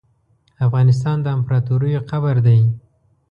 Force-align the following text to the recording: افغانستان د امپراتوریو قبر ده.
افغانستان 0.65 1.17
د 1.21 1.27
امپراتوریو 1.37 2.05
قبر 2.09 2.35
ده. 2.45 2.55